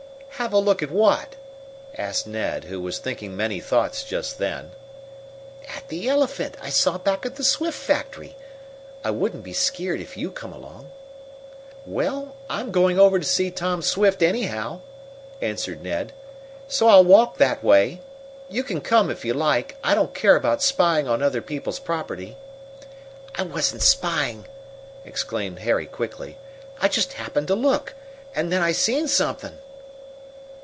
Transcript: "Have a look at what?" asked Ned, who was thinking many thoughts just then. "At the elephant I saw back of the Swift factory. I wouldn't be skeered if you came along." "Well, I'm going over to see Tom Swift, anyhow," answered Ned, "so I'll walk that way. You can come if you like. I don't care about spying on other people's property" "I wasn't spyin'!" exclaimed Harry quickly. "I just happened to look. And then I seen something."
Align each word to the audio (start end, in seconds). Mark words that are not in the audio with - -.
"Have 0.41 0.53
a 0.53 0.57
look 0.57 0.81
at 0.81 0.89
what?" 0.89 1.35
asked 1.95 2.25
Ned, 2.25 2.63
who 2.63 2.81
was 2.81 2.97
thinking 2.97 3.37
many 3.37 3.59
thoughts 3.59 4.03
just 4.03 4.39
then. 4.39 4.71
"At 5.77 5.87
the 5.89 6.09
elephant 6.09 6.55
I 6.59 6.71
saw 6.71 6.97
back 6.97 7.25
of 7.25 7.35
the 7.35 7.43
Swift 7.43 7.77
factory. 7.77 8.35
I 9.03 9.11
wouldn't 9.11 9.43
be 9.43 9.53
skeered 9.53 10.01
if 10.01 10.17
you 10.17 10.31
came 10.31 10.51
along." 10.51 10.89
"Well, 11.85 12.35
I'm 12.49 12.71
going 12.71 12.97
over 12.99 13.19
to 13.19 13.23
see 13.25 13.51
Tom 13.51 13.83
Swift, 13.83 14.23
anyhow," 14.23 14.81
answered 15.43 15.83
Ned, 15.83 16.11
"so 16.67 16.87
I'll 16.87 17.03
walk 17.03 17.37
that 17.37 17.63
way. 17.63 18.01
You 18.49 18.63
can 18.63 18.81
come 18.81 19.11
if 19.11 19.23
you 19.23 19.35
like. 19.35 19.75
I 19.83 19.93
don't 19.93 20.15
care 20.15 20.35
about 20.35 20.63
spying 20.63 21.07
on 21.07 21.21
other 21.21 21.43
people's 21.43 21.77
property" 21.77 22.35
"I 23.35 23.43
wasn't 23.43 23.83
spyin'!" 23.83 24.47
exclaimed 25.05 25.59
Harry 25.59 25.85
quickly. 25.85 26.39
"I 26.81 26.87
just 26.87 27.13
happened 27.13 27.45
to 27.49 27.55
look. 27.55 27.93
And 28.33 28.51
then 28.51 28.63
I 28.63 28.71
seen 28.71 29.07
something." 29.07 29.59